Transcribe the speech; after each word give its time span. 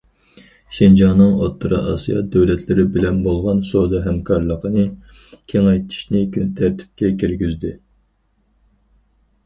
شىنجاڭنىڭ 0.77 1.33
ئوتتۇرا 1.39 1.81
ئاسىيا 1.91 2.23
دۆلەتلىرى 2.37 2.85
بىلەن 2.97 3.19
بولغان 3.27 3.61
سودا 3.73 4.01
ھەمكارلىقىنى 4.07 4.87
كېڭەيتىشنى 5.53 6.23
كۈنتەرتىپكە 6.39 7.15
كىرگۈزدى. 7.23 7.77